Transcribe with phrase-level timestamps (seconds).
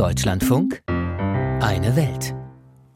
[0.00, 2.34] Deutschlandfunk Eine Welt.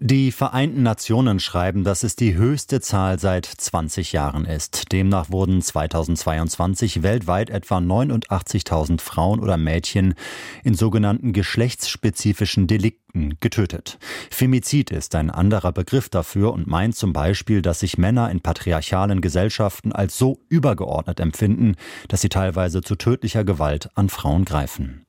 [0.01, 4.93] Die Vereinten Nationen schreiben, dass es die höchste Zahl seit 20 Jahren ist.
[4.93, 10.15] Demnach wurden 2022 weltweit etwa 89.000 Frauen oder Mädchen
[10.63, 13.99] in sogenannten geschlechtsspezifischen Delikten getötet.
[14.31, 19.21] Femizid ist ein anderer Begriff dafür und meint zum Beispiel, dass sich Männer in patriarchalen
[19.21, 21.77] Gesellschaften als so übergeordnet empfinden,
[22.09, 25.07] dass sie teilweise zu tödlicher Gewalt an Frauen greifen.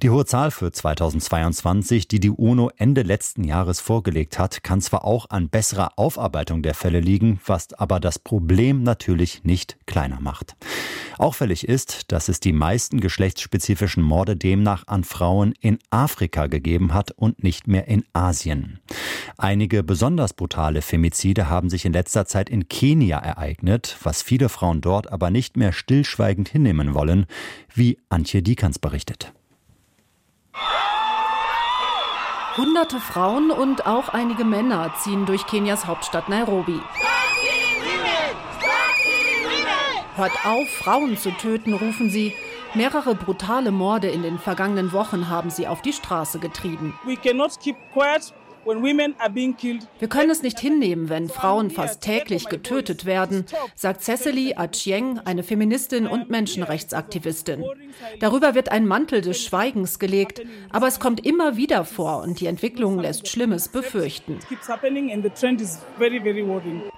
[0.00, 5.04] Die hohe Zahl für 2022, die die UNO Ende letzten Jahres vorgelegt hat, kann zwar
[5.04, 10.56] auch an besserer Aufarbeitung der Fälle liegen, was aber das Problem natürlich nicht kleiner macht.
[11.18, 17.10] Auffällig ist, dass es die meisten geschlechtsspezifischen Morde demnach an Frauen in Afrika gegeben hat
[17.10, 18.80] und nicht mehr in Asien.
[19.36, 24.80] Einige besonders brutale Femizide haben sich in letzter Zeit in Kenia ereignet, was viele Frauen
[24.80, 27.26] dort aber nicht mehr stillschweigend hinnehmen wollen,
[27.74, 29.32] wie Antje Dikans berichtet.
[32.56, 36.80] Hunderte Frauen und auch einige Männer ziehen durch Kenias Hauptstadt Nairobi.
[40.16, 42.34] Hört auf, Frauen zu töten, rufen sie.
[42.74, 46.92] Mehrere brutale Morde in den vergangenen Wochen haben sie auf die Straße getrieben.
[48.64, 55.42] Wir können es nicht hinnehmen, wenn Frauen fast täglich getötet werden, sagt Cecily Achieng, eine
[55.42, 57.64] Feministin und Menschenrechtsaktivistin.
[58.20, 62.46] Darüber wird ein Mantel des Schweigens gelegt, aber es kommt immer wieder vor und die
[62.46, 64.38] Entwicklung lässt Schlimmes befürchten.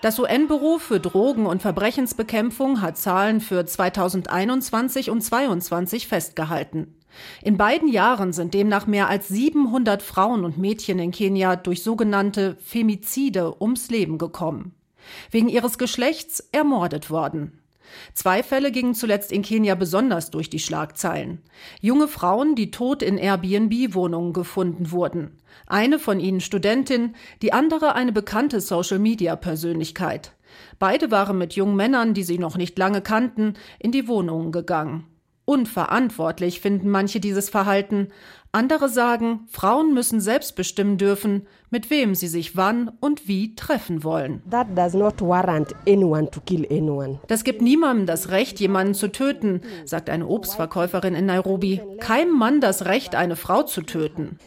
[0.02, 6.94] Das UN-Büro für Drogen- und Verbrechensbekämpfung hat Zahlen für 2021 und 2022 festgehalten.
[7.42, 12.56] In beiden Jahren sind demnach mehr als 700 Frauen und Mädchen in Kenia durch sogenannte
[12.64, 14.74] Femizide ums Leben gekommen.
[15.30, 17.60] Wegen ihres Geschlechts ermordet worden.
[18.12, 21.42] Zwei Fälle gingen zuletzt in Kenia besonders durch die Schlagzeilen.
[21.80, 25.38] Junge Frauen, die tot in Airbnb-Wohnungen gefunden wurden.
[25.66, 30.32] Eine von ihnen Studentin, die andere eine bekannte Social-Media-Persönlichkeit.
[30.78, 35.06] Beide waren mit jungen Männern, die sie noch nicht lange kannten, in die Wohnungen gegangen.
[35.46, 38.08] Unverantwortlich finden manche dieses Verhalten.
[38.50, 44.04] Andere sagen, Frauen müssen selbst bestimmen dürfen, mit wem sie sich wann und wie treffen
[44.04, 44.42] wollen.
[47.26, 51.80] Das gibt niemandem das Recht, jemanden zu töten, sagt eine Obstverkäuferin in Nairobi.
[51.98, 54.38] Keinem Mann das Recht, eine Frau zu töten.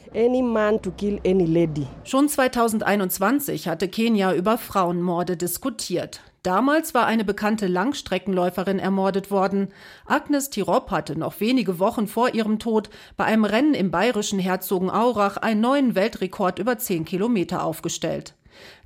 [2.05, 6.21] Schon 2021 hatte Kenia über Frauenmorde diskutiert.
[6.47, 9.67] Damals war eine bekannte Langstreckenläuferin ermordet worden.
[10.05, 15.35] Agnes Tirop hatte noch wenige Wochen vor ihrem Tod bei einem Rennen im bayerischen Herzogenaurach
[15.35, 18.33] einen neuen Weltrekord über 10 Kilometer aufgestellt.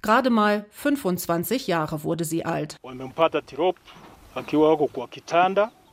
[0.02, 2.78] Gerade mal 25 Jahre wurde sie alt.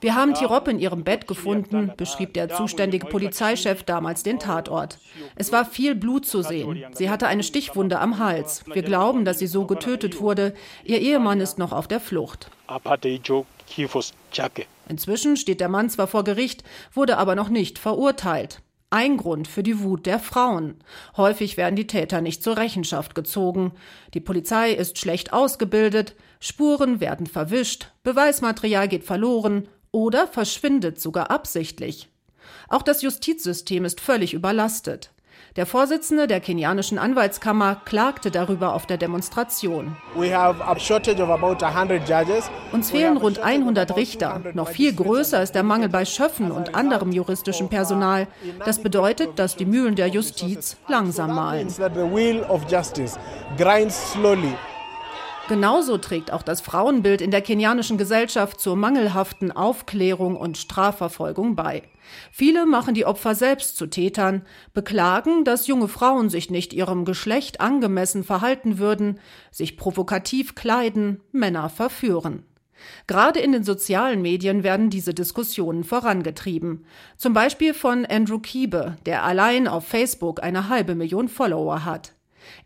[0.00, 4.98] Wir haben Tirop in ihrem Bett gefunden, beschrieb der zuständige Polizeichef damals den Tatort.
[5.34, 6.84] Es war viel Blut zu sehen.
[6.92, 8.62] Sie hatte eine Stichwunde am Hals.
[8.72, 10.54] Wir glauben, dass sie so getötet wurde.
[10.84, 12.48] Ihr Ehemann ist noch auf der Flucht.
[14.88, 18.62] Inzwischen steht der Mann zwar vor Gericht, wurde aber noch nicht verurteilt.
[18.90, 20.76] Ein Grund für die Wut der Frauen.
[21.16, 23.72] Häufig werden die Täter nicht zur Rechenschaft gezogen.
[24.14, 32.08] Die Polizei ist schlecht ausgebildet, Spuren werden verwischt, Beweismaterial geht verloren oder verschwindet sogar absichtlich.
[32.68, 35.10] Auch das Justizsystem ist völlig überlastet.
[35.56, 39.96] Der Vorsitzende der kenianischen Anwaltskammer klagte darüber auf der Demonstration.
[42.70, 44.40] Uns fehlen rund 100 Richter.
[44.54, 48.28] Noch viel größer ist der Mangel bei Schöffen und anderem juristischen Personal.
[48.64, 51.68] Das bedeutet, dass die Mühlen der Justiz langsam malen.
[55.48, 61.84] Genauso trägt auch das Frauenbild in der kenianischen Gesellschaft zur mangelhaften Aufklärung und Strafverfolgung bei.
[62.30, 64.42] Viele machen die Opfer selbst zu Tätern,
[64.74, 69.20] beklagen, dass junge Frauen sich nicht ihrem Geschlecht angemessen verhalten würden,
[69.50, 72.44] sich provokativ kleiden, Männer verführen.
[73.06, 76.84] Gerade in den sozialen Medien werden diese Diskussionen vorangetrieben.
[77.16, 82.12] Zum Beispiel von Andrew Kiebe, der allein auf Facebook eine halbe Million Follower hat.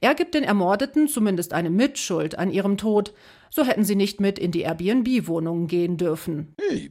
[0.00, 3.12] Er gibt den Ermordeten zumindest eine Mitschuld an ihrem Tod,
[3.54, 6.54] so hätten sie nicht mit in die Airbnb-Wohnungen gehen dürfen.
[6.68, 6.88] Hey,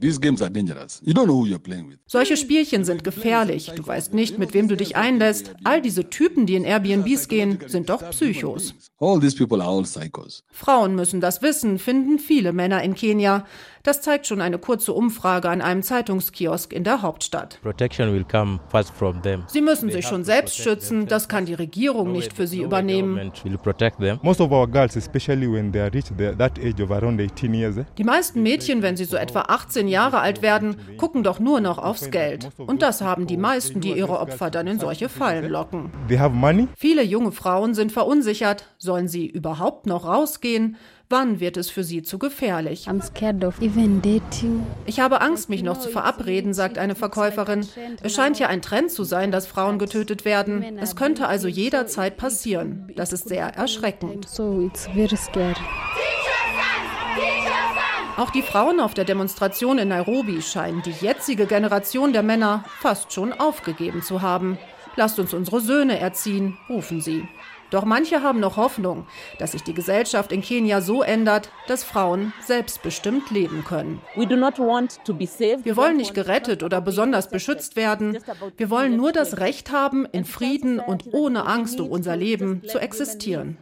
[2.06, 3.72] Solche Spielchen sind gefährlich.
[3.74, 5.54] Du weißt nicht, mit wem du dich einlässt.
[5.64, 8.74] All diese Typen, die in Airbnbs gehen, sind doch Psychos.
[10.52, 13.44] Frauen müssen das wissen, finden viele Männer in Kenia.
[13.82, 17.58] Das zeigt schon eine kurze Umfrage an einem Zeitungskiosk in der Hauptstadt.
[19.48, 23.32] Sie müssen sich schon selbst schützen, das kann die Regierung nicht für sie übernehmen.
[27.98, 31.78] Die meisten Mädchen, wenn sie so etwa 18 Jahre alt werden, gucken doch nur noch
[31.78, 32.48] aufs Geld.
[32.58, 35.90] Und das haben die meisten, die ihre Opfer dann in solche Fallen locken.
[36.76, 38.66] Viele junge Frauen sind verunsichert.
[38.78, 40.76] Sollen sie überhaupt noch rausgehen?
[41.12, 42.88] Wann wird es für sie zu gefährlich?
[44.86, 47.66] Ich habe Angst, mich noch zu verabreden, sagt eine Verkäuferin.
[48.02, 50.78] Es scheint ja ein Trend zu sein, dass Frauen getötet werden.
[50.78, 52.90] Es könnte also jederzeit passieren.
[52.96, 54.26] Das ist sehr erschreckend.
[58.16, 63.12] Auch die Frauen auf der Demonstration in Nairobi scheinen die jetzige Generation der Männer fast
[63.12, 64.58] schon aufgegeben zu haben.
[64.96, 67.26] Lasst uns unsere Söhne erziehen, rufen sie.
[67.70, 69.06] Doch manche haben noch Hoffnung,
[69.38, 74.02] dass sich die Gesellschaft in Kenia so ändert, dass Frauen selbstbestimmt leben können.
[74.14, 78.18] Wir wollen nicht gerettet oder besonders beschützt werden.
[78.58, 82.78] Wir wollen nur das Recht haben, in Frieden und ohne Angst um unser Leben zu
[82.78, 83.56] existieren.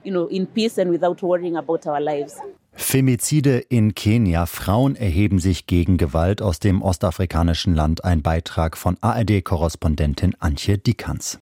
[2.80, 4.46] Femizide in Kenia.
[4.46, 8.04] Frauen erheben sich gegen Gewalt aus dem ostafrikanischen Land.
[8.04, 11.40] Ein Beitrag von ARD-Korrespondentin Antje Dikans.